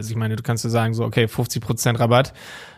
[0.00, 2.32] Also ich meine, du kannst ja sagen so, okay, 50% Rabatt,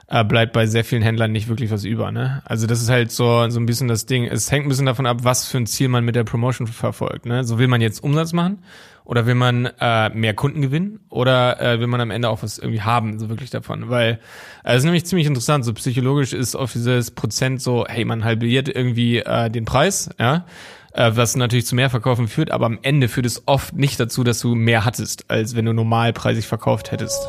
[0.09, 2.43] äh, bleibt bei sehr vielen Händlern nicht wirklich was über, ne?
[2.45, 4.25] Also das ist halt so, so ein bisschen das Ding.
[4.25, 7.27] Es hängt ein bisschen davon ab, was für ein Ziel man mit der Promotion verfolgt,
[7.27, 7.45] ne?
[7.45, 8.59] So will man jetzt Umsatz machen
[9.05, 12.59] oder will man äh, mehr Kunden gewinnen oder äh, will man am Ende auch was
[12.59, 13.89] irgendwie haben, so wirklich davon?
[13.89, 14.19] Weil
[14.65, 18.25] äh, es ist nämlich ziemlich interessant, so psychologisch ist auf dieses Prozent so, hey, man
[18.25, 20.45] halbiert irgendwie äh, den Preis, ja,
[20.93, 24.25] äh, was natürlich zu mehr Verkaufen führt, aber am Ende führt es oft nicht dazu,
[24.25, 27.27] dass du mehr hattest, als wenn du normalpreisig verkauft hättest.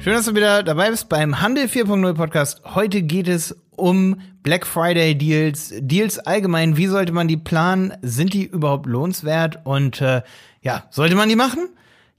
[0.00, 2.62] Schön, dass du wieder dabei bist beim Handel 4.0 Podcast.
[2.64, 6.76] Heute geht es um Black Friday Deals, Deals allgemein.
[6.76, 7.92] Wie sollte man die planen?
[8.00, 9.58] Sind die überhaupt lohnenswert?
[9.64, 10.22] Und äh,
[10.62, 11.68] ja, sollte man die machen?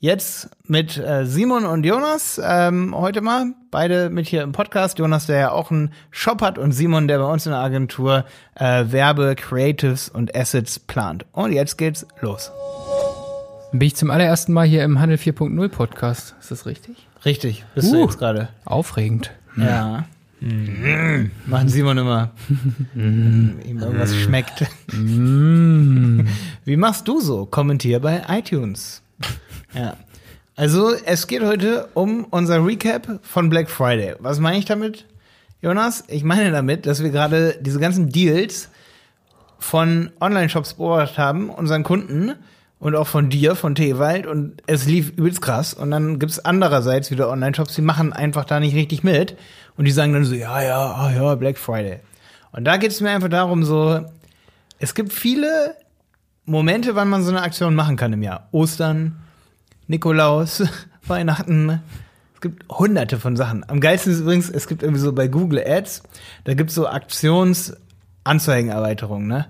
[0.01, 3.53] Jetzt mit äh, Simon und Jonas ähm, heute mal.
[3.69, 4.97] Beide mit hier im Podcast.
[4.97, 8.23] Jonas, der ja auch einen Shop hat und Simon, der bei uns in der Agentur
[8.55, 11.25] äh, Werbe, Creatives und Assets plant.
[11.33, 12.49] Und jetzt geht's los.
[13.73, 16.33] Bin ich zum allerersten Mal hier im Handel 4.0 Podcast.
[16.39, 16.95] Ist das richtig?
[17.25, 18.05] Richtig, bist du Uh.
[18.05, 18.47] jetzt gerade.
[18.63, 19.31] Aufregend.
[19.57, 20.05] Ja.
[20.39, 21.29] Mm.
[21.45, 22.31] Machen Simon immer.
[22.93, 23.59] Mm.
[23.65, 24.65] Ihm irgendwas schmeckt.
[24.93, 27.45] Wie machst du so?
[27.45, 29.01] Kommentier bei iTunes.
[29.73, 29.97] Ja.
[30.55, 34.15] Also, es geht heute um unser Recap von Black Friday.
[34.19, 35.05] Was meine ich damit,
[35.61, 36.03] Jonas?
[36.07, 38.69] Ich meine damit, dass wir gerade diese ganzen Deals
[39.57, 42.33] von Online-Shops beobachtet haben, unseren Kunden
[42.79, 47.11] und auch von dir, von Tewald und es lief übelst krass und dann gibt's andererseits
[47.11, 49.37] wieder Online-Shops, die machen einfach da nicht richtig mit
[49.77, 51.99] und die sagen dann so, ja, ja, ah, ja, Black Friday.
[52.51, 54.05] Und da geht's mir einfach darum so,
[54.79, 55.75] es gibt viele
[56.45, 58.47] Momente, wann man so eine Aktion machen kann im Jahr.
[58.51, 59.19] Ostern,
[59.89, 60.63] Nikolaus,
[61.07, 61.81] Weihnachten.
[62.35, 63.67] Es gibt hunderte von Sachen.
[63.67, 66.03] Am geilsten ist übrigens, es gibt irgendwie so bei Google Ads,
[66.43, 69.47] da gibt's so Aktionsanzeigenerweiterungen, ne?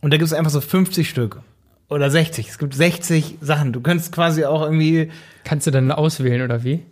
[0.00, 1.40] Und da gibt's einfach so 50 Stück.
[1.88, 2.48] Oder 60.
[2.48, 3.72] Es gibt 60 Sachen.
[3.72, 5.10] Du könntest quasi auch irgendwie,
[5.44, 6.84] Kannst du dann auswählen oder wie?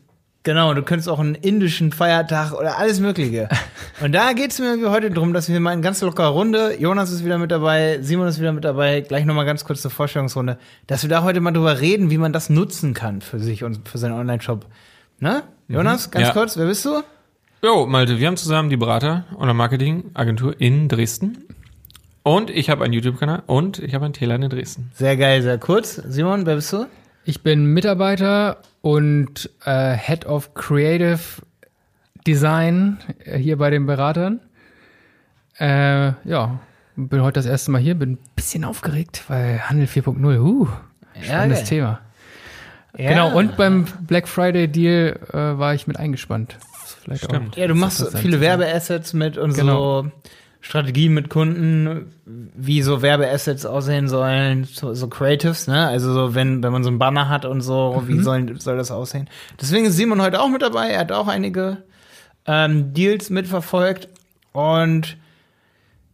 [0.43, 3.49] Genau, du könntest auch einen indischen Feiertag oder alles Mögliche.
[4.03, 7.11] Und da geht's mir irgendwie heute drum, dass wir mal in ganz lockerer Runde, Jonas
[7.13, 10.59] ist wieder mit dabei, Simon ist wieder mit dabei, gleich nochmal ganz kurz zur Vorstellungsrunde,
[10.87, 13.89] dass wir da heute mal drüber reden, wie man das nutzen kann für sich und
[13.89, 14.67] für seinen Online-Shop.
[15.19, 15.43] Ne?
[15.69, 16.33] Jonas, ganz Ja.
[16.33, 17.03] kurz, wer bist du?
[17.63, 21.45] Jo, Malte, wir haben zusammen die Berater- oder Marketingagentur in Dresden.
[22.23, 24.91] Und ich habe einen YouTube-Kanal und ich habe einen T-Line in Dresden.
[24.95, 25.95] Sehr geil, sehr kurz.
[25.97, 26.87] Simon, wer bist du?
[27.25, 31.21] Ich bin Mitarbeiter und äh, Head of Creative
[32.27, 34.41] Design äh, hier bei den Beratern.
[35.59, 36.61] Äh, ja,
[36.97, 40.69] bin heute das erste Mal hier, bin ein bisschen aufgeregt, weil Handel 4.0, uh,
[41.21, 41.67] spannendes geil.
[41.69, 42.01] Thema.
[42.97, 43.11] Ja.
[43.11, 46.57] Genau, und beim Black Friday Deal äh, war ich mit eingespannt.
[47.03, 47.55] Vielleicht Stimmt.
[47.55, 48.41] Auch Ja, du machst viele.
[48.41, 50.03] Werbeassets mit und Genau.
[50.03, 50.11] so
[50.63, 55.87] Strategien mit Kunden, wie so Werbeassets aussehen sollen, so, so Creatives, ne?
[55.89, 58.09] Also so, wenn, wenn man so ein Banner hat und so, Mhm.
[58.09, 59.29] wie soll, soll das aussehen?
[59.61, 60.89] Deswegen ist Simon heute auch mit dabei.
[60.91, 61.79] Er hat auch einige
[62.47, 64.09] ähm, Deals mitverfolgt.
[64.53, 65.17] Und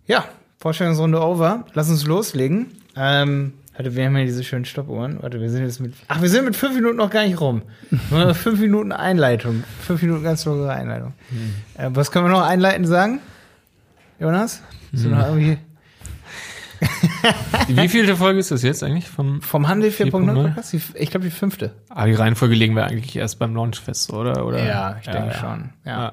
[0.07, 0.25] ja,
[0.59, 1.65] Vorstellungsrunde over.
[1.75, 2.69] Lass uns loslegen.
[2.97, 5.19] Ähm, warte, wir haben ja diese schönen Stoppuhren.
[5.23, 5.95] Warte, wir sind jetzt mit.
[6.09, 7.63] Ach, wir sind mit fünf Minuten noch gar nicht rum.
[8.35, 9.65] Fünf Minuten Einleitung.
[9.81, 11.15] Fünf Minuten ganz lockere Einleitung.
[11.77, 13.21] Äh, was können wir noch einleitend sagen?
[14.19, 14.63] Jonas?
[14.93, 15.59] Noch irgendwie
[17.69, 19.09] Wie vielte Folge ist das jetzt eigentlich?
[19.09, 20.43] Vom, vom Handel 4.0 4.0?
[20.49, 20.75] Podcast?
[20.95, 21.73] Ich glaube, die fünfte.
[21.89, 24.45] ah, die Reihenfolge legen wir eigentlich erst beim Launchfest, oder?
[24.47, 24.65] oder?
[24.65, 25.71] Ja, ich denke schon.
[25.85, 26.03] Ja.
[26.03, 26.13] Ja.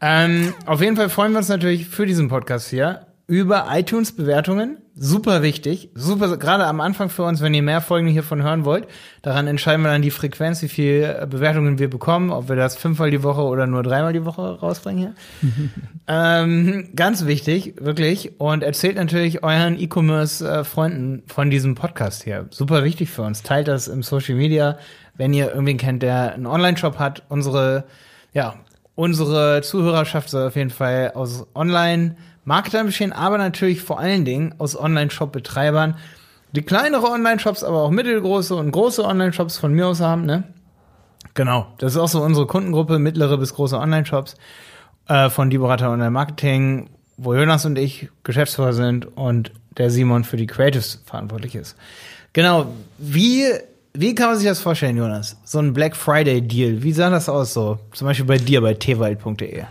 [0.00, 4.78] Ähm, auf jeden Fall freuen wir uns natürlich für diesen Podcast hier über iTunes-Bewertungen.
[4.96, 5.90] Super wichtig.
[5.94, 8.88] Super, gerade am Anfang für uns, wenn ihr mehr Folgen hiervon hören wollt.
[9.20, 13.10] Daran entscheiden wir dann die Frequenz, wie viel Bewertungen wir bekommen, ob wir das fünfmal
[13.10, 15.14] die Woche oder nur dreimal die Woche rausbringen hier.
[16.08, 18.40] ähm, ganz wichtig, wirklich.
[18.40, 22.46] Und erzählt natürlich euren E-Commerce-Freunden von diesem Podcast hier.
[22.50, 23.42] Super wichtig für uns.
[23.42, 24.78] Teilt das im Social Media,
[25.18, 27.24] wenn ihr irgendwen kennt, der einen Online-Shop hat.
[27.28, 27.84] Unsere,
[28.32, 28.54] ja,
[28.94, 31.46] unsere Zuhörerschaft soll auf jeden Fall aus
[32.48, 35.96] Online-Marketern bestehen, aber natürlich vor allen Dingen aus Online-Shop-Betreibern,
[36.52, 40.44] die kleinere Online-Shops, aber auch mittelgroße und große Online-Shops von mir aus haben, ne?
[41.34, 44.36] Genau, das ist auch so unsere Kundengruppe, mittlere bis große Online-Shops
[45.08, 50.24] äh, von Die Berater Online Marketing, wo Jonas und ich Geschäftsführer sind und der Simon
[50.24, 51.76] für die Creatives verantwortlich ist.
[52.32, 53.44] Genau, wie,
[54.00, 55.36] wie kann man sich das vorstellen, Jonas?
[55.42, 57.80] So ein Black Friday Deal, wie sah das aus so?
[57.92, 59.64] Zum Beispiel bei dir bei twald.de.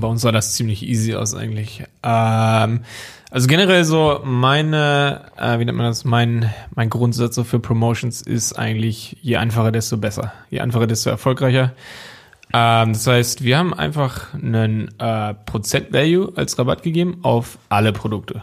[0.00, 1.82] Bei uns sah das ziemlich easy aus eigentlich.
[2.02, 2.80] Ähm,
[3.30, 8.20] also generell so meine, äh, wie nennt man das, mein, mein Grundsatz so für Promotions
[8.20, 10.34] ist eigentlich, je einfacher, desto besser.
[10.50, 11.72] Je einfacher, desto erfolgreicher.
[12.52, 18.42] Ähm, das heißt, wir haben einfach einen äh, Prozent-Value als Rabatt gegeben auf alle Produkte.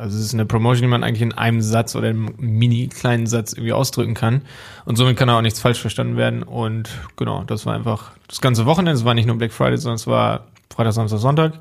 [0.00, 3.26] Also es ist eine Promotion, die man eigentlich in einem Satz oder einem mini kleinen
[3.26, 4.40] Satz irgendwie ausdrücken kann.
[4.86, 6.42] Und somit kann auch nichts falsch verstanden werden.
[6.42, 8.92] Und genau, das war einfach das ganze Wochenende.
[8.92, 11.52] Es war nicht nur Black Friday, sondern es war Freitag, Samstag, Sonntag.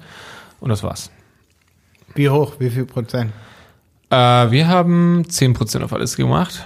[0.62, 1.12] Und das war's.
[2.16, 2.54] Wie hoch?
[2.60, 3.34] Wie viel Prozent?
[4.10, 6.66] Äh, wir haben 10% auf alles gemacht.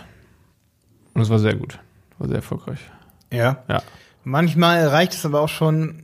[1.15, 1.79] Und es war sehr gut.
[2.19, 2.79] War sehr erfolgreich.
[3.31, 3.63] Ja.
[3.67, 3.81] Ja.
[4.23, 6.03] Manchmal reicht es aber auch schon.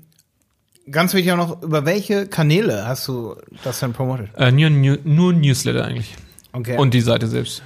[0.91, 4.30] Ganz wichtig auch noch, über welche Kanäle hast du das dann promotet?
[4.36, 6.15] Äh, nur, nur, Newsletter eigentlich.
[6.51, 6.77] Okay.
[6.77, 7.63] Und die Seite selbst.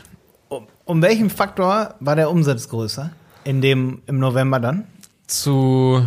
[0.50, 3.12] um, um welchen Faktor war der Umsatz größer?
[3.44, 4.86] In dem, im November dann?
[5.28, 6.06] Zu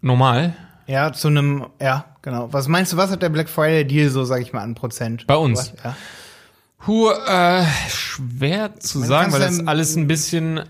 [0.00, 0.54] normal.
[0.86, 2.52] Ja, zu einem, ja, genau.
[2.52, 5.26] Was meinst du, was hat der Black Friday Deal so, sag ich mal, an Prozent?
[5.26, 5.72] Bei uns?
[5.82, 5.96] Ja.
[6.78, 10.60] Puh, äh, schwer zu Man sagen, weil das alles ein bisschen.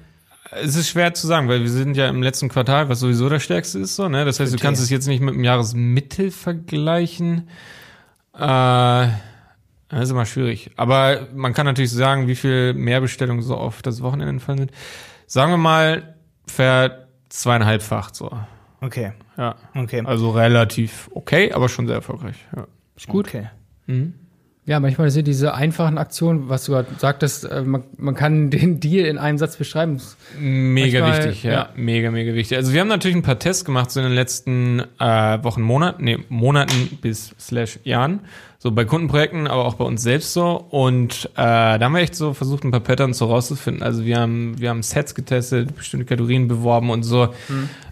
[0.62, 3.42] Es ist schwer zu sagen, weil wir sind ja im letzten Quartal, was sowieso das
[3.42, 4.24] stärkste ist, so, ne?
[4.24, 7.48] Das heißt, du kannst es jetzt nicht mit dem Jahresmittel vergleichen.
[8.34, 8.38] Äh,
[9.88, 10.70] das ist immer schwierig.
[10.76, 14.72] Aber man kann natürlich sagen, wie viel Mehrbestellungen so auf das Wochenende entfallen sind.
[15.26, 16.14] Sagen wir mal,
[16.46, 18.30] ver zweieinhalbfach so.
[18.80, 19.56] Okay, Ja.
[19.74, 20.02] okay.
[20.04, 22.36] Also relativ okay, aber schon sehr erfolgreich.
[22.54, 22.66] Ja.
[22.96, 23.28] Ist gut.
[23.28, 23.48] Okay.
[24.66, 28.80] Ja, manchmal sind diese einfachen Aktionen, was du gerade sagtest, äh, man, man kann den
[28.80, 30.00] Deal in einem Satz beschreiben.
[30.38, 31.52] Mega Manchmal, wichtig, ja.
[31.52, 31.68] ja.
[31.76, 32.56] Mega, mega wichtig.
[32.58, 35.04] Also wir haben natürlich ein paar Tests gemacht so in den letzten äh,
[35.44, 38.20] Wochen, Monaten, nee, Monaten bis slash Jahren.
[38.58, 40.56] So bei Kundenprojekten, aber auch bei uns selbst so.
[40.70, 43.84] Und äh, da haben wir echt so versucht, ein paar Patterns so rauszufinden.
[43.84, 47.28] Also wir haben, wir haben Sets getestet, bestimmte Kategorien beworben und so.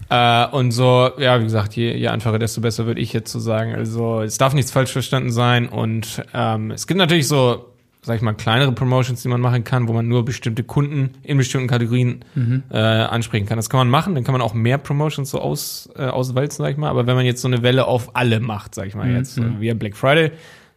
[0.09, 3.39] Äh, und so, ja, wie gesagt, je, je einfacher, desto besser würde ich jetzt so
[3.39, 3.73] sagen.
[3.73, 5.67] Also es darf nichts falsch verstanden sein.
[5.67, 7.75] Und ähm, es gibt natürlich so
[8.05, 11.37] sag ich mal, kleinere Promotions, die man machen kann, wo man nur bestimmte Kunden in
[11.37, 12.23] bestimmten Kategorien
[12.69, 13.57] äh, ansprechen kann.
[13.57, 16.71] Das kann man machen, dann kann man auch mehr Promotions so aus, äh, auswalzen, sag
[16.71, 16.89] ich mal.
[16.89, 19.59] Aber wenn man jetzt so eine Welle auf alle macht, sag ich mal jetzt, äh,
[19.59, 20.31] wie Black Friday,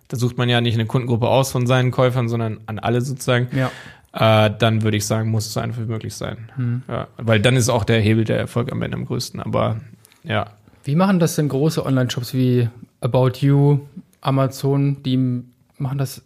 [0.09, 3.49] da sucht man ja nicht eine Kundengruppe aus von seinen Käufern, sondern an alle sozusagen.
[3.55, 3.71] Ja.
[4.13, 6.83] Äh, dann würde ich sagen, muss es so einfach wie möglich sein.
[6.89, 9.41] Ja, weil dann ist auch der Hebel der Erfolg am Ende am größten.
[9.41, 9.77] Aber
[10.25, 10.47] ja,
[10.85, 12.69] Wie machen das denn große Online-Shops wie
[13.01, 13.81] About You,
[14.21, 15.45] Amazon, die
[15.77, 16.23] machen das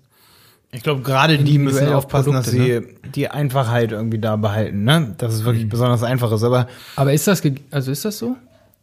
[0.71, 5.15] Ich glaube, gerade die müssen aufpassen, dass sie Produkte, die Einfachheit irgendwie da behalten, ne?
[5.19, 6.45] Dass es wirklich besonders einfach ist.
[6.45, 8.37] Aber Aber ist das, also ist das so?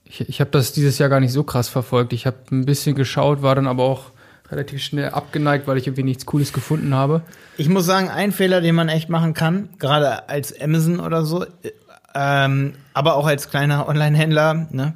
[0.03, 2.13] Ich, ich habe das dieses Jahr gar nicht so krass verfolgt.
[2.13, 4.11] Ich habe ein bisschen geschaut, war dann aber auch
[4.51, 7.21] relativ schnell abgeneigt, weil ich irgendwie nichts Cooles gefunden habe.
[7.57, 11.43] ich muss sagen, ein Fehler, den man echt machen kann, gerade als Amazon oder so,
[11.43, 11.71] äh,
[12.15, 14.95] ähm, aber auch als kleiner Online-Händler, ne,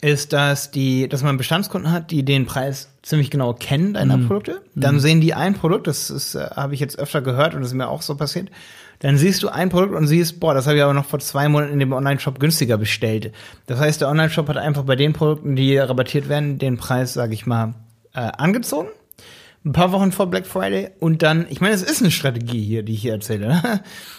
[0.00, 4.60] ist, dass die, dass man Bestandskunden hat, die den Preis ziemlich genau kennen deiner Produkte.
[4.74, 7.70] Dann sehen die ein Produkt, das ist, äh, habe ich jetzt öfter gehört und das
[7.70, 8.50] ist mir auch so passiert.
[8.98, 11.48] Dann siehst du ein Produkt und siehst, boah, das habe ich aber noch vor zwei
[11.48, 13.32] Monaten in dem Online-Shop günstiger bestellt.
[13.66, 17.32] Das heißt, der Online-Shop hat einfach bei den Produkten, die rabattiert werden, den Preis, sage
[17.32, 17.74] ich mal,
[18.14, 18.88] äh, angezogen.
[19.64, 22.82] Ein paar Wochen vor Black Friday und dann, ich meine, es ist eine Strategie hier,
[22.82, 23.62] die ich hier erzähle.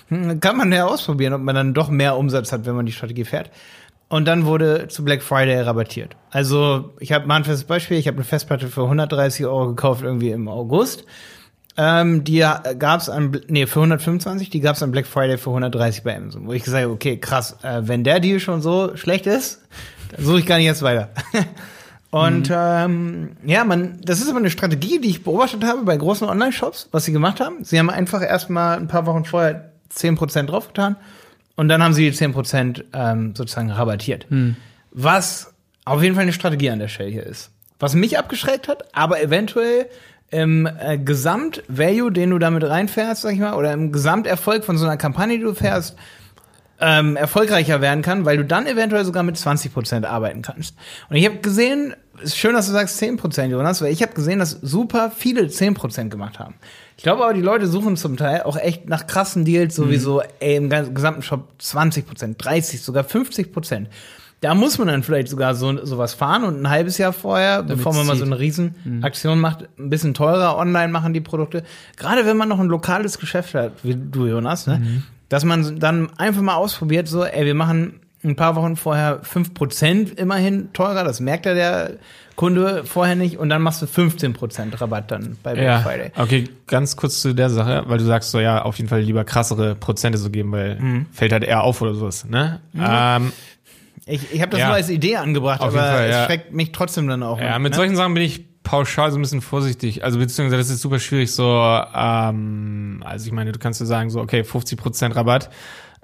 [0.41, 3.25] Kann man ja ausprobieren, ob man dann doch mehr Umsatz hat, wenn man die Strategie
[3.25, 3.51] fährt.
[4.07, 6.15] Und dann wurde zu Black Friday rabattiert.
[6.31, 7.97] Also, ich habe mal ein festes Beispiel.
[7.97, 11.05] Ich habe eine Festplatte für 130 Euro gekauft, irgendwie im August.
[11.77, 12.39] Ähm, die
[12.79, 16.47] gab's an, nee, für 125, die gab's an Black Friday für 130 bei Amazon.
[16.47, 19.61] Wo ich gesagt habe, okay, krass, äh, wenn der Deal schon so schlecht ist,
[20.11, 21.09] dann suche ich gar nicht erst weiter.
[22.15, 26.25] Und ähm, ja, man, das ist aber eine Strategie, die ich beobachtet habe bei großen
[26.25, 27.65] Online-Shops, was sie gemacht haben.
[27.65, 30.95] Sie haben einfach erstmal ein paar Wochen vorher 10% draufgetan
[31.57, 34.27] und dann haben sie die 10% ähm, sozusagen rabattiert.
[34.91, 37.51] Was auf jeden Fall eine Strategie an der Stelle hier ist.
[37.79, 39.87] Was mich abgeschreckt hat, aber eventuell
[40.31, 44.85] im äh, Gesamt-Value, den du damit reinfährst, sag ich mal, oder im Gesamterfolg von so
[44.85, 45.97] einer Kampagne, die du fährst,
[46.79, 50.75] ähm, erfolgreicher werden kann, weil du dann eventuell sogar mit 20% arbeiten kannst.
[51.09, 54.39] Und ich habe gesehen, ist schön, dass du sagst 10%, Jonas, weil ich habe gesehen,
[54.39, 56.55] dass super viele 10% gemacht haben.
[56.97, 60.55] Ich glaube aber, die Leute suchen zum Teil auch echt nach krassen Deals, sowieso, ey,
[60.55, 63.87] im gesamten Shop 20%, 30, sogar 50%.
[64.41, 67.93] Da muss man dann vielleicht sogar so sowas fahren und ein halbes Jahr vorher, bevor
[67.93, 71.63] man mal so eine Riesenaktion macht, ein bisschen teurer online machen die Produkte.
[71.97, 75.03] Gerade wenn man noch ein lokales Geschäft hat, wie du, Jonas, ne?
[75.29, 80.17] dass man dann einfach mal ausprobiert, so, ey, wir machen ein paar Wochen vorher 5%
[80.17, 81.91] immerhin teurer, das merkt ja der
[82.35, 86.11] Kunde vorher nicht und dann machst du 15% Rabatt dann bei Black Ja, Friday.
[86.17, 89.23] okay, ganz kurz zu der Sache, weil du sagst so, ja, auf jeden Fall lieber
[89.23, 91.05] krassere Prozente so geben, weil Mhm.
[91.11, 92.59] fällt halt eher auf oder sowas, ne?
[92.77, 93.31] Ähm,
[94.07, 94.67] Ich, ich habe das Ja.
[94.67, 96.25] nur als Idee angebracht, Auf aber Fall, es ja.
[96.25, 97.39] schreckt mich trotzdem dann auch.
[97.39, 97.75] ja, mit ne?
[97.75, 100.03] solchen Sachen bin ich pauschal so ein bisschen vorsichtig.
[100.03, 101.43] Also beziehungsweise das ist super schwierig so,
[101.95, 105.49] ähm, also ich meine, du kannst ja sagen so, okay, 50% Rabatt.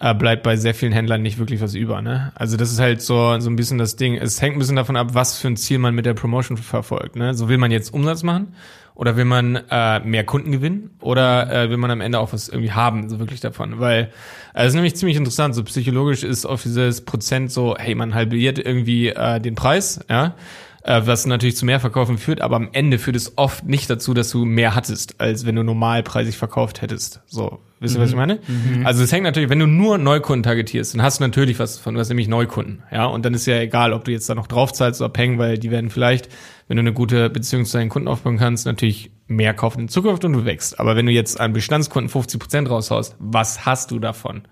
[0.01, 2.01] Äh, bleibt bei sehr vielen Händlern nicht wirklich was über.
[2.01, 2.31] Ne?
[2.33, 4.15] Also das ist halt so, so ein bisschen das Ding.
[4.15, 7.15] Es hängt ein bisschen davon ab, was für ein Ziel man mit der Promotion verfolgt.
[7.15, 7.35] Ne?
[7.35, 8.55] So will man jetzt Umsatz machen
[8.95, 12.49] oder will man äh, mehr Kunden gewinnen oder äh, will man am Ende auch was
[12.49, 13.79] irgendwie haben, so wirklich davon.
[13.79, 14.09] Weil
[14.55, 15.53] äh, es ist nämlich ziemlich interessant.
[15.53, 20.35] So psychologisch ist auf dieses Prozent so, hey, man halbiert irgendwie äh, den Preis, ja
[20.83, 24.13] äh, was natürlich zu mehr Verkaufen führt, aber am Ende führt es oft nicht dazu,
[24.13, 27.21] dass du mehr hattest, als wenn du normalpreisig verkauft hättest.
[27.27, 28.03] So, wisst ihr, mhm.
[28.03, 28.39] was ich meine?
[28.47, 28.85] Mhm.
[28.85, 31.93] Also es hängt natürlich, wenn du nur Neukunden targetierst, dann hast du natürlich was von,
[31.93, 34.47] du hast nämlich Neukunden, ja, und dann ist ja egal, ob du jetzt da noch
[34.47, 36.29] drauf zahlst oder peng, weil die werden vielleicht,
[36.67, 40.25] wenn du eine gute Beziehung zu deinen Kunden aufbauen kannst, natürlich mehr kaufen in Zukunft
[40.25, 40.79] und du wächst.
[40.79, 44.43] Aber wenn du jetzt an Bestandskunden 50 Prozent raushaust, was hast du davon?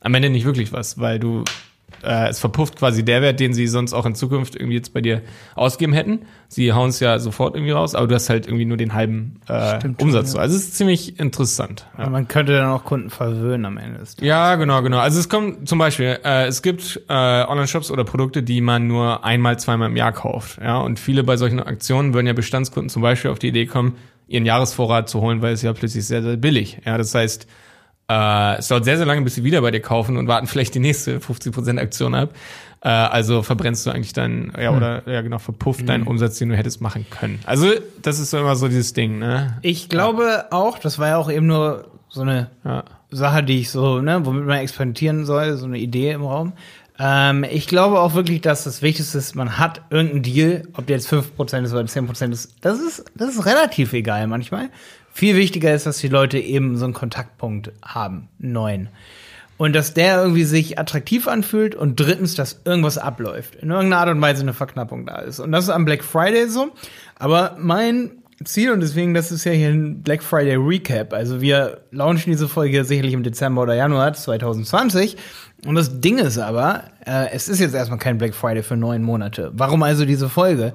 [0.00, 1.44] Am Ende nicht wirklich was, weil du
[2.02, 5.00] äh, es verpufft quasi der Wert, den sie sonst auch in Zukunft irgendwie jetzt bei
[5.00, 5.22] dir
[5.54, 6.20] ausgeben hätten.
[6.48, 9.40] Sie hauen es ja sofort irgendwie raus, aber du hast halt irgendwie nur den halben
[9.48, 10.34] äh, Stimmt, Umsatz.
[10.34, 10.40] Ja.
[10.40, 11.86] Also es ist ziemlich interessant.
[11.98, 12.08] Ja.
[12.08, 13.98] Man könnte dann auch Kunden verwöhnen am Ende.
[13.98, 14.98] Des ja, genau, genau.
[14.98, 19.24] Also es kommt zum Beispiel, äh, es gibt äh, Online-Shops oder Produkte, die man nur
[19.24, 20.58] einmal, zweimal im Jahr kauft.
[20.60, 23.96] Ja, und viele bei solchen Aktionen würden ja Bestandskunden zum Beispiel auf die Idee kommen,
[24.26, 26.78] ihren Jahresvorrat zu holen, weil es ja plötzlich sehr, sehr billig.
[26.84, 27.46] Ja, das heißt,
[28.10, 30.74] äh, es dauert sehr, sehr lange, bis sie wieder bei dir kaufen und warten vielleicht
[30.74, 32.34] die nächste 50% Aktion ab.
[32.82, 34.76] Äh, also verbrennst du eigentlich deinen, ja, hm.
[34.76, 35.86] oder ja genau, verpufft hm.
[35.86, 37.38] deinen Umsatz, den du hättest machen können.
[37.46, 37.68] Also,
[38.02, 39.58] das ist so immer so dieses Ding, ne?
[39.62, 40.44] Ich glaube ja.
[40.50, 42.84] auch, das war ja auch eben nur so eine ja.
[43.10, 46.54] Sache, die ich so, ne, womit man experimentieren soll, so eine Idee im Raum.
[46.98, 50.96] Ähm, ich glaube auch wirklich, dass das Wichtigste ist, man hat irgendeinen Deal, ob der
[50.96, 52.56] jetzt 5% ist oder 10% ist.
[52.60, 54.68] Das ist, das ist relativ egal manchmal.
[55.12, 58.88] Viel wichtiger ist, dass die Leute eben so einen Kontaktpunkt haben, einen neuen.
[59.56, 63.56] Und dass der irgendwie sich attraktiv anfühlt und drittens, dass irgendwas abläuft.
[63.56, 65.38] In irgendeiner Art und Weise eine Verknappung da ist.
[65.38, 66.72] Und das ist am Black Friday so.
[67.18, 68.12] Aber mein
[68.42, 71.12] Ziel und deswegen, das ist ja hier ein Black Friday Recap.
[71.12, 75.18] Also wir launchen diese Folge sicherlich im Dezember oder Januar 2020.
[75.66, 79.02] Und das Ding ist aber, äh, es ist jetzt erstmal kein Black Friday für neun
[79.02, 79.50] Monate.
[79.52, 80.72] Warum also diese Folge?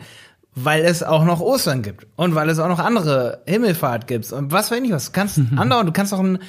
[0.55, 4.51] Weil es auch noch Ostern gibt und weil es auch noch andere Himmelfahrt gibt und
[4.51, 5.07] was weiß ich was.
[5.07, 5.59] Du kannst mhm.
[5.59, 6.39] andauern, du kannst auch ein,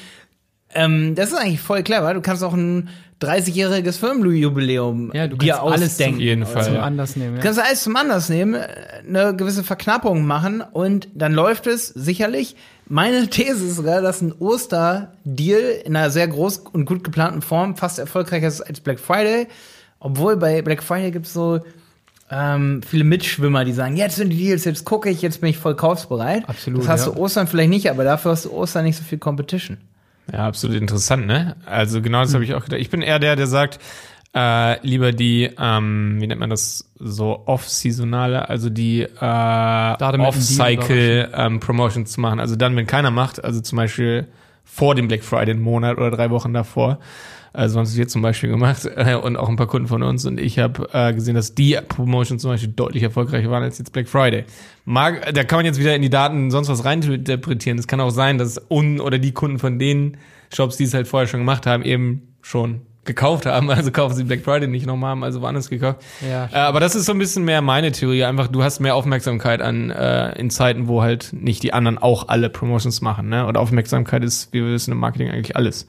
[0.75, 2.89] ähm, das ist eigentlich voll clever, du kannst auch ein
[3.21, 6.21] 30-jähriges Firmenjubiläum ja, du dir alles denken.
[6.21, 6.65] jeden Fall.
[6.65, 7.37] Zum Anlass nehmen.
[7.37, 7.41] Ja.
[7.41, 8.63] Du kannst alles zum Anlass nehmen,
[9.09, 12.57] eine gewisse Verknappung machen und dann läuft es sicherlich.
[12.89, 17.77] Meine These ist sogar, dass ein Osterdeal in einer sehr groß und gut geplanten Form
[17.77, 19.49] fast erfolgreicher ist als Black Friday.
[19.99, 21.61] Obwohl bei Black Friday gibt es so
[22.31, 25.59] ähm, viele Mitschwimmer, die sagen, jetzt sind die Deals, jetzt gucke ich, jetzt bin ich
[25.59, 26.49] voll kaufsbereit.
[26.49, 26.81] Absolut.
[26.81, 27.13] Das hast ja.
[27.13, 29.79] du Ostern vielleicht nicht, aber dafür hast du Ostern nicht so viel Competition.
[30.33, 31.57] Ja, absolut interessant, ne?
[31.67, 32.35] Also genau das hm.
[32.35, 32.81] habe ich auch gedacht.
[32.81, 33.79] Ich bin eher der, der sagt,
[34.35, 41.61] äh, lieber die, ähm, wie nennt man das, so off-saisonale, also die äh, Off-Cycle ähm,
[41.61, 42.41] Promotions zu machen.
[42.41, 44.27] Also dann, wenn keiner macht, also zum Beispiel
[44.65, 46.99] vor dem Black Friday einen Monat oder drei Wochen davor,
[47.57, 50.27] also haben sie jetzt zum Beispiel gemacht äh, und auch ein paar Kunden von uns.
[50.27, 53.93] Und ich habe äh, gesehen, dass die Promotions zum Beispiel deutlich erfolgreicher waren als jetzt
[53.93, 54.45] Black Friday.
[54.85, 57.79] Mag, da kann man jetzt wieder in die Daten sonst was reininterpretieren.
[57.79, 60.19] Es kann auch sein, dass un oder die Kunden von den
[60.55, 64.25] Shops, die es halt vorher schon gemacht haben, eben schon gekauft haben, also kaufen sie
[64.25, 66.03] Black Friday nicht nochmal, haben also woanders gekauft.
[66.29, 68.25] Ja, äh, aber das ist so ein bisschen mehr meine Theorie.
[68.25, 72.29] Einfach, du hast mehr Aufmerksamkeit an äh, in Zeiten, wo halt nicht die anderen auch
[72.29, 73.31] alle Promotions machen.
[73.31, 73.47] Ne?
[73.47, 75.87] Und Aufmerksamkeit ist, wie wir wissen, im Marketing eigentlich alles.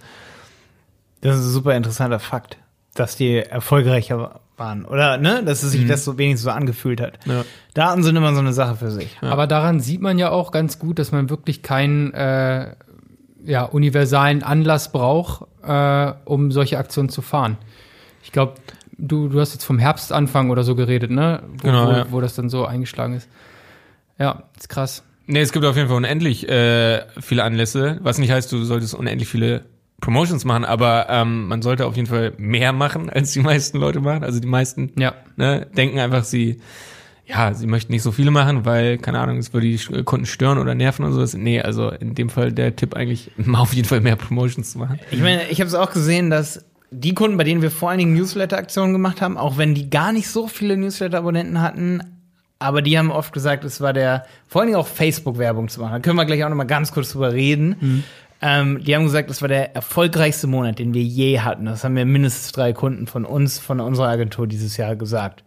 [1.27, 2.57] Das ist ein super interessanter Fakt,
[2.93, 4.85] dass die erfolgreicher waren.
[4.85, 5.43] Oder, ne?
[5.43, 5.87] Dass es sich mhm.
[5.87, 7.19] das so wenigstens so angefühlt hat.
[7.25, 7.43] Ja.
[7.73, 9.17] Daten sind immer so eine Sache für sich.
[9.21, 9.29] Ja.
[9.29, 12.75] Aber daran sieht man ja auch ganz gut, dass man wirklich keinen äh,
[13.45, 17.57] ja, universalen Anlass braucht, äh, um solche Aktionen zu fahren.
[18.23, 18.55] Ich glaube,
[18.97, 21.43] du, du hast jetzt vom Herbstanfang oder so geredet, ne?
[21.47, 22.11] Wo, genau, wo, ja.
[22.11, 23.29] wo das dann so eingeschlagen ist.
[24.19, 25.03] Ja, ist krass.
[25.27, 28.95] Nee, es gibt auf jeden Fall unendlich äh, viele Anlässe, was nicht heißt, du solltest
[28.95, 29.65] unendlich viele
[30.01, 33.99] Promotions machen, aber ähm, man sollte auf jeden Fall mehr machen, als die meisten Leute
[33.99, 34.23] machen.
[34.23, 35.13] Also die meisten ja.
[35.35, 36.59] ne, denken einfach, sie
[37.27, 40.57] ja, sie möchten nicht so viele machen, weil, keine Ahnung, es würde die Kunden stören
[40.57, 41.33] oder nerven oder sowas.
[41.33, 44.79] Nee, also in dem Fall der Tipp eigentlich, mal auf jeden Fall mehr Promotions zu
[44.79, 44.99] machen.
[45.11, 47.99] Ich meine, ich habe es auch gesehen, dass die Kunden, bei denen wir vor allen
[47.99, 52.01] Dingen Newsletter-Aktionen gemacht haben, auch wenn die gar nicht so viele Newsletter-Abonnenten hatten,
[52.59, 55.93] aber die haben oft gesagt, es war der, vor allen Dingen auch Facebook-Werbung zu machen.
[55.93, 57.75] Da können wir gleich auch noch mal ganz kurz drüber reden.
[57.79, 58.03] Mhm.
[58.41, 61.65] Ähm, die haben gesagt, das war der erfolgreichste Monat, den wir je hatten.
[61.65, 65.43] Das haben mir mindestens drei Kunden von uns, von unserer Agentur dieses Jahr gesagt.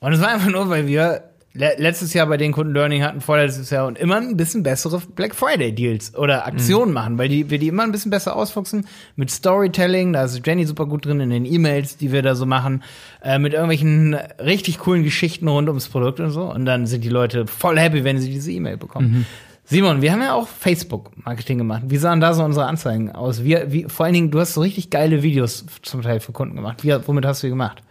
[0.00, 1.22] Und es war einfach nur, weil wir
[1.54, 5.36] letztes Jahr bei den Kunden Learning hatten, vorletztes Jahr und immer ein bisschen bessere Black
[5.36, 6.94] Friday Deals oder Aktionen mhm.
[6.94, 10.66] machen, weil die, wir die immer ein bisschen besser ausfuchsen mit Storytelling, da ist Jenny
[10.66, 12.82] super gut drin in den E-Mails, die wir da so machen,
[13.22, 17.08] äh, mit irgendwelchen richtig coolen Geschichten rund ums Produkt und so und dann sind die
[17.08, 19.10] Leute voll happy, wenn sie diese E-Mail bekommen.
[19.12, 19.26] Mhm.
[19.66, 21.84] Simon, wir haben ja auch Facebook-Marketing gemacht.
[21.86, 23.44] Wie sahen da so unsere Anzeigen aus?
[23.44, 26.56] Wie, wie, vor allen Dingen, du hast so richtig geile Videos zum Teil für Kunden
[26.56, 26.84] gemacht.
[26.84, 27.82] Wie, womit hast du die gemacht?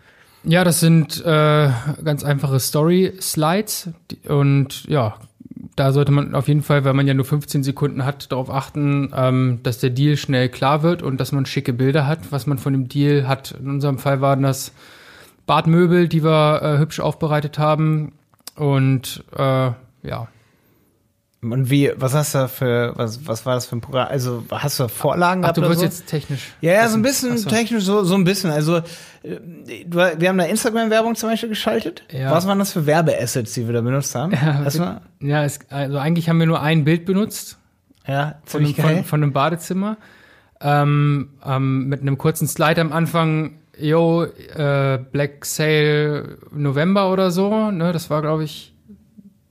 [0.43, 1.69] Ja, das sind äh,
[2.03, 3.89] ganz einfache Story-Slides
[4.27, 5.15] und ja,
[5.75, 9.11] da sollte man auf jeden Fall, weil man ja nur 15 Sekunden hat, darauf achten,
[9.15, 12.57] ähm, dass der Deal schnell klar wird und dass man schicke Bilder hat, was man
[12.57, 13.55] von dem Deal hat.
[13.59, 14.73] In unserem Fall waren das
[15.45, 18.11] Badmöbel, die wir äh, hübsch aufbereitet haben
[18.55, 19.71] und äh,
[20.03, 20.27] ja,
[21.51, 24.07] Und wie, was hast du für, was, was war das für ein Programm?
[24.09, 25.85] Also, hast du Vorlagen Ach, gehabt du wirst so?
[25.85, 26.51] jetzt technisch.
[26.61, 27.49] Ja, ja, so ein bisschen so.
[27.49, 28.49] technisch, so, so ein bisschen.
[28.51, 28.81] Also, äh,
[29.85, 32.03] du, wir haben da Instagram-Werbung zum Beispiel geschaltet.
[32.11, 32.31] Ja.
[32.31, 34.31] Was waren das für Werbeassets, die wir da benutzt haben?
[34.73, 35.01] Ja?
[35.19, 37.57] Ja, es, also eigentlich haben wir nur ein Bild benutzt
[38.07, 38.95] Ja, von, einem- ziemlich geil.
[38.97, 39.97] von, von einem Badezimmer.
[40.61, 47.69] Ähm, ähm, mit einem kurzen Slide am Anfang, yo, äh, Black Sale November oder so,
[47.71, 47.91] ne?
[47.91, 48.72] Das war, glaube ich,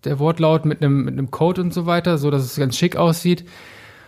[0.05, 2.97] der Wortlaut mit einem, mit einem Code und so weiter, so dass es ganz schick
[2.97, 3.45] aussieht.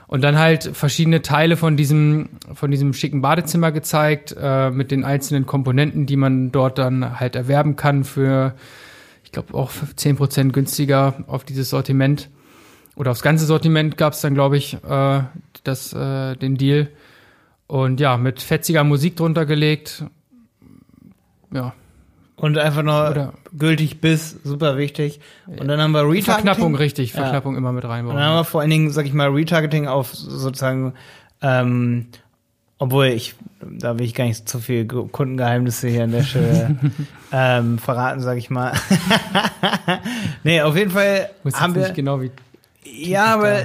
[0.07, 5.05] Und dann halt verschiedene Teile von diesem, von diesem schicken Badezimmer gezeigt, äh, mit den
[5.05, 8.55] einzelnen Komponenten, die man dort dann halt erwerben kann für,
[9.25, 12.29] ich glaube, auch für 10% günstiger auf dieses Sortiment.
[12.97, 15.23] Oder aufs ganze Sortiment gab es dann, glaube ich, äh,
[15.65, 16.89] das, äh, den Deal.
[17.67, 20.05] Und ja, mit fetziger Musik drunter gelegt.
[21.53, 21.73] Ja,
[22.37, 25.21] Und einfach nur Oder- gültig bis, super wichtig.
[25.47, 26.25] Und dann haben wir Retargeting.
[26.25, 27.21] Verknappung, richtig, Ja.
[27.23, 28.37] Verknappung immer mit Und dann haben reinbauen.
[28.41, 30.95] wir vor allen Dingen, sag ich mal, Retargeting auf sozusagen,
[31.43, 32.07] ähm,
[32.79, 36.77] obwohl ich, da will ich gar nicht zu viel Ge- Kundengeheimnisse hier an der Stelle
[37.33, 38.73] ähm, verraten, sag ich mal.
[40.43, 41.83] nee, auf jeden Fall weiß haben wir.
[41.83, 42.31] nicht genau wie.
[42.85, 43.61] Ja, aber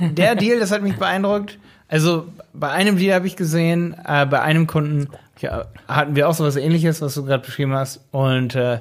[0.00, 1.58] der Deal, das hat mich beeindruckt.
[1.88, 5.08] Also bei einem Deal habe ich gesehen, äh, bei einem Kunden
[5.40, 8.00] ja, hatten wir auch sowas ähnliches, was du gerade beschrieben hast.
[8.10, 8.80] Und äh,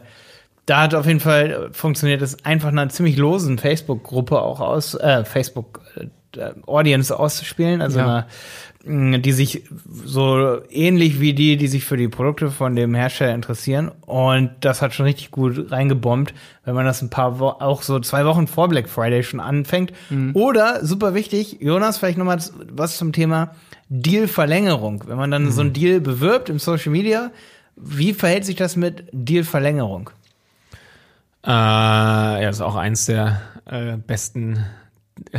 [0.65, 5.25] da hat auf jeden Fall funktioniert es einfach einer ziemlich losen Facebook-Gruppe auch aus, äh,
[5.25, 6.07] Facebook äh,
[6.67, 8.05] Audience auszuspielen, also Ja.
[8.05, 8.27] einer,
[8.85, 9.63] mh, die sich
[10.05, 13.91] so ähnlich wie die, die sich für die Produkte von dem Hersteller interessieren.
[14.01, 16.33] Und das hat schon richtig gut reingebombt,
[16.65, 19.93] wenn man das ein paar Wo auch so zwei Wochen vor Black Friday schon anfängt.
[20.33, 22.39] Oder super wichtig, Jonas, vielleicht nochmal
[22.71, 23.55] was zum Thema
[23.89, 25.03] Deal-Verlängerung.
[25.07, 27.31] Wenn man dann so einen Deal bewirbt im Social Media,
[27.75, 30.09] wie verhält sich das mit Deal-Verlängerung?
[31.45, 34.63] Äh, ja, das ist auch eins der äh, besten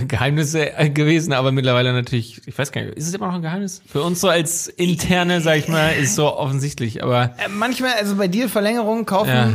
[0.08, 3.42] Geheimnisse äh, gewesen, aber mittlerweile natürlich, ich weiß gar nicht, ist es immer noch ein
[3.42, 3.82] Geheimnis?
[3.86, 8.16] Für uns so als interne, sag ich mal, ist so offensichtlich, aber Äh, manchmal, also
[8.16, 9.50] bei Deal-Verlängerung kaufen Ja.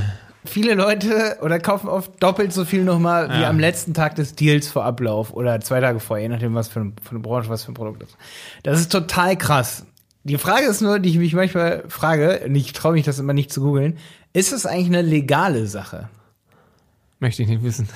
[0.45, 3.49] viele Leute oder kaufen oft doppelt so viel nochmal wie Ja.
[3.49, 6.79] am letzten Tag des Deals vor Ablauf oder zwei Tage vorher, je nachdem, was für,
[6.81, 8.15] ein- für eine Branche, was für ein Produkt ist.
[8.63, 9.85] Das ist total krass.
[10.23, 13.33] Die Frage ist nur, die ich mich manchmal frage, und ich traue mich das immer
[13.33, 13.97] nicht zu googeln,
[14.33, 16.09] ist es eigentlich eine legale Sache?
[17.19, 17.87] Möchte ich nicht wissen.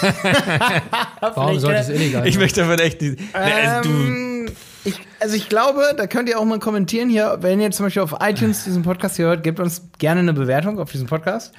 [1.20, 2.42] Warum sollte es illegal Ich sein?
[2.42, 4.46] möchte aber echt, die, nee, also du, Ähm,
[4.84, 8.02] ich, also ich glaube, da könnt ihr auch mal kommentieren hier, wenn ihr zum Beispiel
[8.02, 11.52] auf iTunes diesen Podcast hier hört, gebt uns gerne eine Bewertung auf diesen Podcast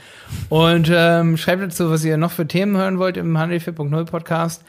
[0.50, 4.64] und ähm, schreibt dazu, was ihr noch für Themen hören wollt im Handel 4.0 Podcast.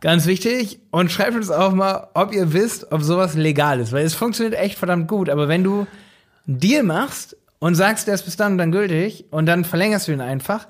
[0.00, 0.78] Ganz wichtig.
[0.92, 4.54] Und schreibt uns auch mal, ob ihr wisst, ob sowas legal ist, weil es funktioniert
[4.56, 5.28] echt verdammt gut.
[5.28, 5.86] Aber wenn du
[6.46, 10.06] einen Deal machst und sagst, der ist bis dann und dann gültig und dann verlängerst
[10.06, 10.68] du ihn einfach,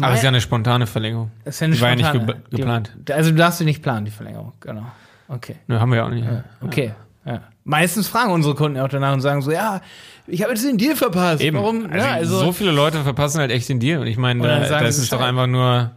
[0.00, 1.30] aber es ist ja eine spontane Verlängerung.
[1.44, 2.92] ist ja eine Die war ja nicht spontane- ge geplant.
[3.08, 4.52] Die, also du darfst sie nicht planen, die Verlängerung.
[4.60, 4.86] Genau.
[5.28, 5.56] Okay.
[5.66, 6.26] Nö, haben wir ja auch nicht.
[6.62, 6.92] Okay.
[7.24, 7.40] Ja.
[7.64, 9.80] Meistens fragen unsere Kunden auch danach und sagen so, ja,
[10.26, 11.40] ich habe jetzt den Deal verpasst.
[11.42, 11.56] Eben.
[11.56, 11.84] Warum?
[11.86, 14.00] Also, ja, also so viele Leute verpassen halt echt den Deal.
[14.00, 15.92] Und ich meine, da, da ist es doch einfach nur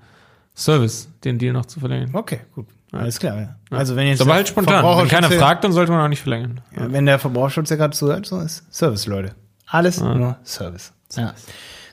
[0.55, 2.09] Service, den Deal noch zu verlängern.
[2.13, 2.67] okay, gut.
[2.91, 3.55] Alles klar, ja.
[3.71, 4.85] Also wenn jetzt aber halt spontan.
[4.99, 6.61] Wenn keiner fragt, dann sollte man auch nicht verlängern.
[6.77, 9.35] Ja, wenn der Verbraucherschutz ja gerade zuhört, so ist Service, Leute.
[9.67, 10.93] Alles nur Service.
[11.15, 11.33] Ja.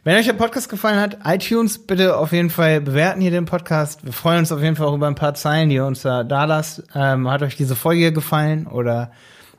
[0.04, 4.04] Wenn euch der Podcast gefallen hat, iTunes bitte auf jeden Fall bewerten hier den Podcast.
[4.04, 6.24] Wir freuen uns auf jeden Fall auch über ein paar Zeilen, die ihr uns da,
[6.24, 6.82] da lasst.
[6.92, 9.12] Ähm, hat euch diese Folge gefallen oder,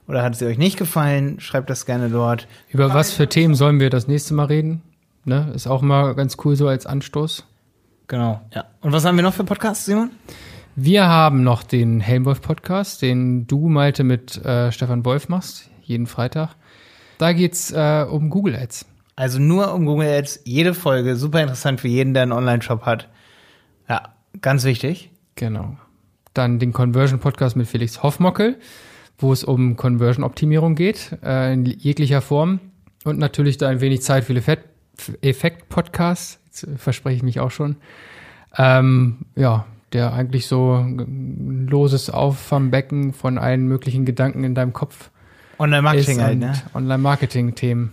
[0.06, 1.40] oder hat sie euch nicht gefallen?
[1.40, 2.50] Schreibt das gerne dort.
[2.68, 4.82] Über was für Themen sollen wir das nächste Mal reden?
[5.24, 5.50] Ne?
[5.56, 7.46] Ist auch mal ganz cool so als Anstoß.
[8.08, 8.42] Genau.
[8.54, 8.66] Ja.
[8.82, 10.12] Und was haben wir noch für Podcasts, Simon?
[10.76, 16.58] Wir haben noch den Helmwolf-Podcast, den du, Malte, mit äh, Stefan Wolf machst, jeden Freitag.
[17.18, 18.88] Da geht's äh, um Google Ads.
[19.16, 23.10] Also nur um Google Ads, jede Folge, super interessant für jeden, der einen Online-Shop hat.
[23.88, 25.12] Ja, ganz wichtig.
[25.36, 25.78] Genau.
[26.34, 28.58] Dann den Conversion-Podcast mit Felix Hoffmockel,
[29.20, 32.60] wo es um Conversion-Optimierung geht, äh, in jeglicher Form.
[33.04, 34.70] Und natürlich da ein wenig Zeit für Effekt-
[35.22, 36.40] Effekt-Podcast.
[36.46, 37.76] Jetzt äh, verspreche ich mich auch schon.
[38.58, 45.12] Ähm, ja, der eigentlich so ein loses Auffangbecken von allen möglichen Gedanken in deinem Kopf
[45.60, 46.54] Online-Marketing halt, ne?
[46.74, 47.92] Online-Marketing-Themen.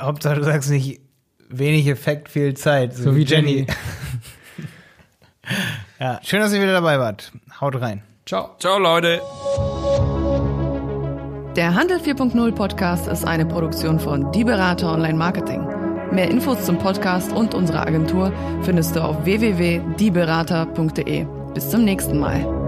[0.00, 1.00] Hauptsache du sagst nicht
[1.48, 2.94] wenig Effekt, viel Zeit.
[2.94, 3.66] So wie Jenny.
[5.98, 7.32] Ja, schön, dass ihr wieder dabei wart.
[7.60, 8.02] Haut rein.
[8.26, 8.50] Ciao.
[8.58, 9.20] Ciao, Leute.
[11.56, 15.64] Der Handel 4.0 Podcast ist eine Produktion von Die Berater Online Marketing.
[16.10, 21.26] Mehr Infos zum Podcast und unserer Agentur findest du auf www.dieberater.de.
[21.54, 22.61] Bis zum nächsten Mal.